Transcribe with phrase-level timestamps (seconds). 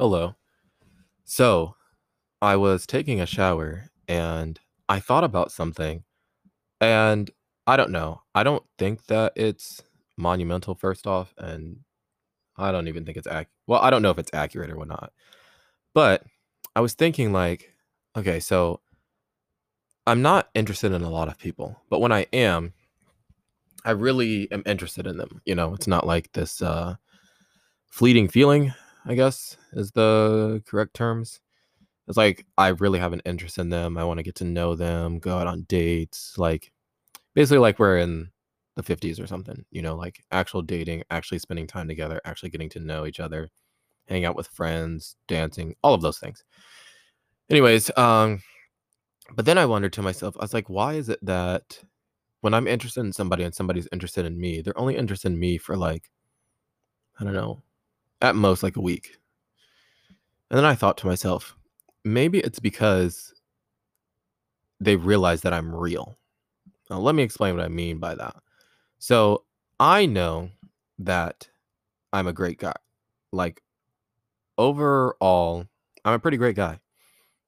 [0.00, 0.34] Hello.
[1.24, 1.74] So,
[2.40, 6.04] I was taking a shower and I thought about something,
[6.80, 7.30] and
[7.66, 8.22] I don't know.
[8.34, 9.82] I don't think that it's
[10.16, 11.80] monumental, first off, and
[12.56, 15.12] I don't even think it's ac well, I don't know if it's accurate or whatnot.
[15.92, 16.24] But
[16.74, 17.74] I was thinking, like,
[18.16, 18.80] okay, so
[20.06, 22.72] I'm not interested in a lot of people, but when I am,
[23.84, 25.42] I really am interested in them.
[25.44, 26.96] You know, it's not like this uh,
[27.90, 28.72] fleeting feeling,
[29.10, 31.40] I guess is the correct terms.
[32.06, 33.98] It's like I really have an interest in them.
[33.98, 36.70] I want to get to know them, go out on dates, like
[37.34, 38.30] basically like we're in
[38.76, 42.68] the 50s or something, you know, like actual dating, actually spending time together, actually getting
[42.70, 43.48] to know each other,
[44.06, 46.44] hang out with friends, dancing, all of those things.
[47.50, 48.40] Anyways, um
[49.34, 51.82] but then I wondered to myself, I was like, why is it that
[52.42, 55.58] when I'm interested in somebody and somebody's interested in me, they're only interested in me
[55.58, 56.10] for like,
[57.18, 57.62] I don't know,
[58.20, 59.18] at most like a week.
[60.50, 61.56] And then I thought to myself,
[62.04, 63.32] maybe it's because
[64.80, 66.18] they realize that I'm real.
[66.88, 68.34] Now, let me explain what I mean by that.
[68.98, 69.44] So,
[69.78, 70.50] I know
[70.98, 71.48] that
[72.12, 72.74] I'm a great guy.
[73.32, 73.62] Like,
[74.58, 75.66] overall,
[76.04, 76.80] I'm a pretty great guy.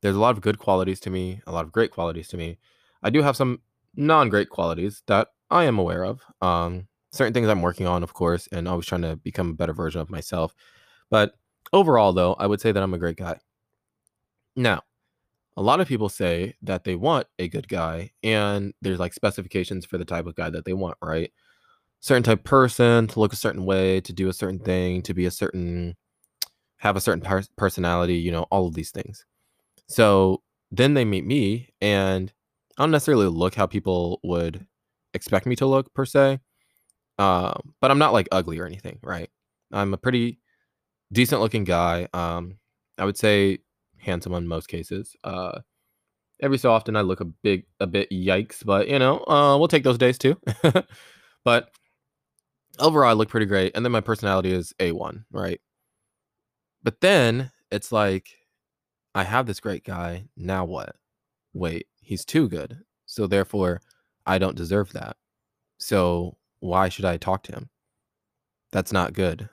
[0.00, 2.58] There's a lot of good qualities to me, a lot of great qualities to me.
[3.02, 3.60] I do have some
[3.96, 6.22] non-great qualities that I am aware of.
[6.40, 9.74] Um, certain things I'm working on, of course, and always trying to become a better
[9.74, 10.54] version of myself.
[11.10, 11.34] But
[11.72, 13.38] overall, though, I would say that I'm a great guy.
[14.56, 14.82] Now,
[15.56, 19.84] a lot of people say that they want a good guy, and there's like specifications
[19.84, 21.30] for the type of guy that they want, right?
[22.00, 25.26] Certain type person to look a certain way, to do a certain thing, to be
[25.26, 25.96] a certain,
[26.78, 29.26] have a certain per- personality, you know, all of these things.
[29.88, 32.32] So then they meet me, and
[32.78, 34.66] I don't necessarily look how people would
[35.14, 36.40] expect me to look per se.
[37.22, 39.30] Um, but I'm not like ugly or anything, right?
[39.70, 40.40] I'm a pretty
[41.12, 42.08] decent looking guy.
[42.12, 42.58] Um,
[42.98, 43.58] I would say
[43.98, 45.14] handsome in most cases.
[45.22, 45.60] Uh,
[46.42, 49.68] every so often I look a big, a bit yikes, but you know, uh, we'll
[49.68, 50.36] take those days too.
[51.44, 51.70] but
[52.80, 55.60] overall, I look pretty great, and then my personality is a one, right?
[56.82, 58.30] But then it's like
[59.14, 60.24] I have this great guy.
[60.36, 60.96] Now what?
[61.54, 62.80] Wait, he's too good.
[63.06, 63.80] So therefore,
[64.26, 65.16] I don't deserve that.
[65.78, 67.70] So why should I talk to him?
[68.70, 69.48] That's not good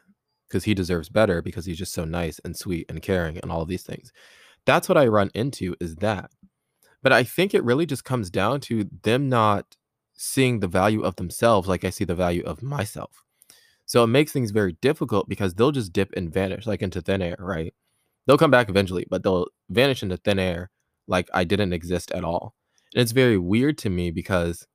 [0.48, 3.62] because he deserves better because he's just so nice and sweet and caring and all
[3.62, 4.12] of these things.
[4.66, 6.32] That's what I run into is that.
[7.02, 9.76] But I think it really just comes down to them not
[10.14, 13.24] seeing the value of themselves like I see the value of myself.
[13.86, 17.24] So it makes things very difficult because they'll just dip and vanish like into thin
[17.24, 17.74] air, right?
[18.28, 20.70] They'll come back eventually, but they'll vanish into thin air
[21.08, 22.54] like I didn't exist at all.
[22.94, 24.68] And it's very weird to me because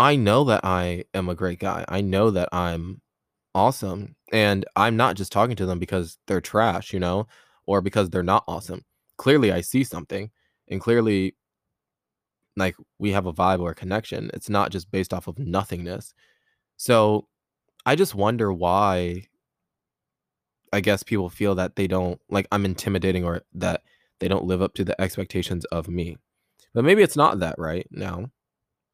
[0.00, 1.84] I know that I am a great guy.
[1.86, 3.02] I know that I'm
[3.54, 4.16] awesome.
[4.32, 7.26] And I'm not just talking to them because they're trash, you know,
[7.66, 8.82] or because they're not awesome.
[9.18, 10.30] Clearly, I see something,
[10.68, 11.36] and clearly,
[12.56, 14.30] like we have a vibe or a connection.
[14.32, 16.14] It's not just based off of nothingness.
[16.78, 17.28] So
[17.84, 19.24] I just wonder why
[20.72, 23.82] I guess people feel that they don't like I'm intimidating or that
[24.20, 26.16] they don't live up to the expectations of me.
[26.72, 28.30] But maybe it's not that right now.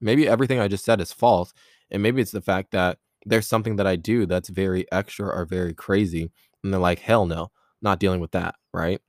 [0.00, 1.52] Maybe everything I just said is false.
[1.90, 5.44] And maybe it's the fact that there's something that I do that's very extra or
[5.44, 6.30] very crazy.
[6.62, 7.50] And they're like, hell no,
[7.82, 8.54] not dealing with that.
[8.72, 9.00] Right.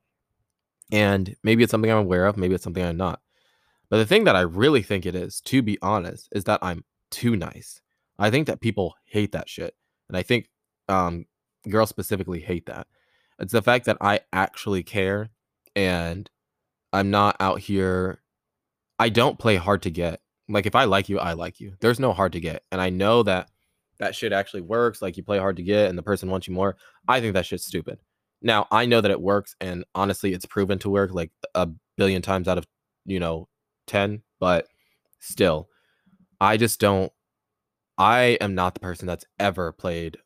[0.92, 2.38] And maybe it's something I'm aware of.
[2.38, 3.20] Maybe it's something I'm not.
[3.90, 6.84] But the thing that I really think it is, to be honest, is that I'm
[7.10, 7.82] too nice.
[8.20, 9.76] I think that people hate that shit.
[10.10, 10.50] And I think
[10.90, 11.26] um,
[11.70, 12.88] girls specifically hate that.
[13.40, 15.30] It's the fact that I actually care
[15.76, 16.30] and
[16.92, 18.22] I'm not out here.
[18.98, 20.22] I don't play hard to get.
[20.50, 21.74] Like if I like you, I like you.
[21.80, 22.64] There's no hard to get.
[22.72, 23.50] And I know that
[24.00, 25.02] that shit actually works.
[25.02, 26.78] Like you play hard to get and the person wants you more.
[27.08, 28.00] I think that shit's stupid.
[28.42, 32.22] Now, I know that it works and honestly it's proven to work like a billion
[32.22, 32.66] times out of,
[33.06, 33.48] you know,
[33.88, 34.68] 10, but
[35.20, 35.70] still
[36.40, 37.12] I just don't
[37.98, 40.18] I am not the person that's ever played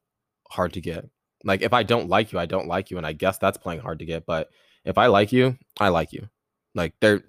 [0.49, 1.09] hard to get.
[1.43, 3.81] Like if I don't like you, I don't like you, and I guess that's playing
[3.81, 4.25] hard to get.
[4.25, 4.49] But
[4.85, 6.28] if I like you, I like you.
[6.75, 7.23] Like there,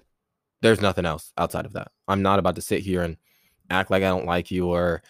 [0.62, 1.88] there's nothing else outside of that.
[2.08, 3.16] I'm not about to sit here and
[3.70, 5.02] act like I don't like you or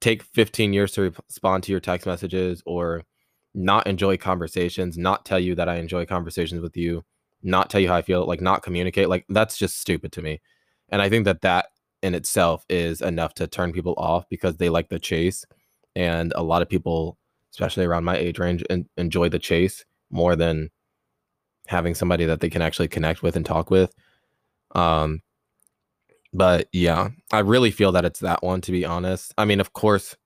[0.00, 3.02] take 15 years to respond to your text messages or
[3.54, 7.04] not enjoy conversations, not tell you that I enjoy conversations with you,
[7.42, 9.08] not tell you how I feel, like not communicate.
[9.08, 10.40] Like that's just stupid to me.
[10.88, 11.66] And I think that that
[12.02, 15.44] in itself is enough to turn people off because they like the chase.
[15.96, 17.18] And a lot of people
[17.52, 20.70] especially around my age range, and enjoy the chase more than
[21.66, 23.92] having somebody that they can actually connect with and talk with.
[24.74, 25.22] Um,
[26.32, 29.34] but yeah, I really feel that it's that one to be honest.
[29.36, 30.16] I mean, of course,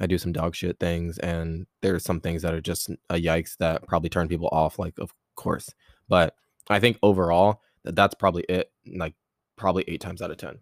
[0.00, 3.56] I do some dog shit things, and there's some things that are just a yikes
[3.58, 4.78] that probably turn people off.
[4.78, 5.72] Like, of course,
[6.08, 6.34] but
[6.68, 8.72] I think overall that that's probably it.
[8.86, 9.14] Like,
[9.56, 10.58] probably eight times out of ten.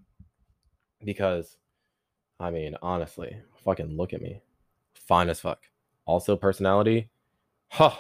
[1.05, 1.57] Because,
[2.39, 4.43] I mean, honestly, fucking look at me,
[4.95, 5.61] fine as fuck.
[6.05, 7.09] Also, personality,
[7.69, 7.95] huh?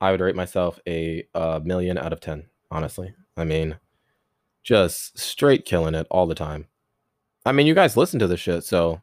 [0.00, 2.46] I would rate myself a, a million out of ten.
[2.70, 3.76] Honestly, I mean,
[4.62, 6.66] just straight killing it all the time.
[7.44, 9.00] I mean, you guys listen to the shit, so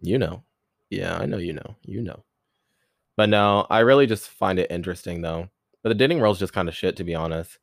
[0.00, 0.42] you know.
[0.90, 1.76] Yeah, I know you know.
[1.82, 2.24] You know.
[3.16, 5.48] But no, I really just find it interesting though.
[5.82, 7.58] But the dating world's just kind of shit to be honest.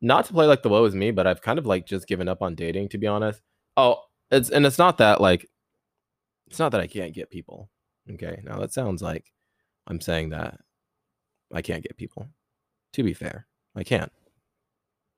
[0.00, 2.28] Not to play like the woe is me, but I've kind of like just given
[2.28, 3.40] up on dating to be honest.
[3.76, 5.48] Oh, it's and it's not that like
[6.46, 7.70] it's not that I can't get people.
[8.10, 8.40] Okay.
[8.44, 9.32] Now that sounds like
[9.86, 10.60] I'm saying that
[11.52, 12.28] I can't get people.
[12.94, 14.12] To be fair, I can't.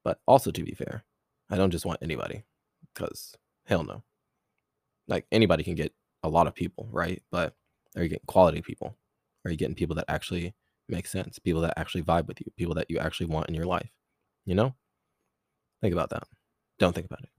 [0.05, 1.05] But also to be fair,
[1.51, 2.45] I don't just want anybody
[2.95, 3.35] cuz
[3.65, 4.03] hell no.
[5.09, 7.23] Like anybody can get a lot of people, right?
[7.31, 7.55] But
[7.97, 8.97] are you getting quality people?
[9.45, 10.55] Are you getting people that actually
[10.89, 11.39] make sense?
[11.39, 13.91] People that actually vibe with you, people that you actually want in your life.
[14.45, 14.75] You know?
[15.81, 16.25] Think about that.
[16.79, 17.31] Don't think about it.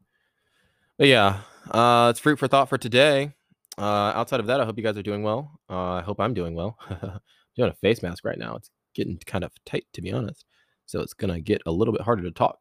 [0.97, 3.33] But yeah, uh, it's fruit for thought for today.
[3.77, 5.59] Uh, outside of that, I hope you guys are doing well.
[5.69, 6.77] Uh, I hope I'm doing well.
[7.55, 8.55] doing a face mask right now.
[8.55, 10.45] It's getting kind of tight, to be honest.
[10.85, 12.57] So it's gonna get a little bit harder to talk.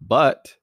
[0.00, 0.54] But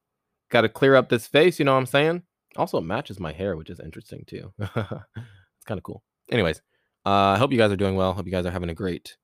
[0.56, 2.24] gotta clear up this face, you know what I'm saying?
[2.56, 4.54] Also, it matches my hair, which is interesting too.
[4.60, 6.02] it's kind of cool.
[6.32, 6.62] Anyways,
[7.06, 8.14] uh, I hope you guys are doing well.
[8.14, 9.18] Hope you guys are having a great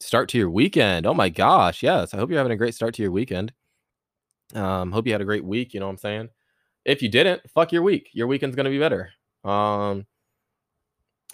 [0.00, 1.06] start to your weekend.
[1.06, 2.12] Oh my gosh, yes.
[2.12, 3.52] I hope you're having a great start to your weekend.
[4.54, 5.74] Um, hope you had a great week.
[5.74, 6.28] You know what I'm saying?
[6.84, 8.10] If you didn't, fuck your week.
[8.12, 9.10] Your weekend's gonna be better.
[9.44, 10.06] Um,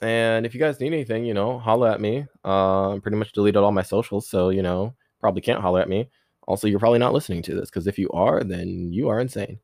[0.03, 2.27] and if you guys need anything, you know, holla at me.
[2.45, 6.11] Uh, pretty much deleted all my socials, so you know, probably can't holler at me.
[6.47, 9.59] Also, you're probably not listening to this because if you are, then you are insane.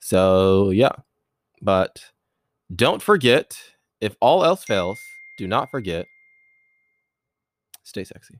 [0.00, 0.92] So, yeah.
[1.60, 2.04] But
[2.74, 3.56] don't forget,
[4.00, 4.98] if all else fails,
[5.38, 6.06] do not forget,
[7.84, 8.38] stay sexy.